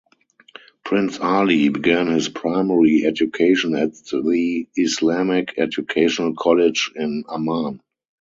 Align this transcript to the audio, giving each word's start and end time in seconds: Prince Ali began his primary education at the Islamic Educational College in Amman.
Prince 0.83 1.19
Ali 1.19 1.69
began 1.69 2.07
his 2.07 2.27
primary 2.27 3.05
education 3.05 3.75
at 3.75 3.93
the 4.07 4.67
Islamic 4.75 5.53
Educational 5.59 6.33
College 6.33 6.91
in 6.95 7.23
Amman. 7.29 7.79